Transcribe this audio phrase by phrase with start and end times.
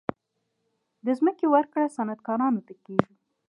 [1.05, 3.13] د ځمکې ورکړه صنعتکارانو ته کیږي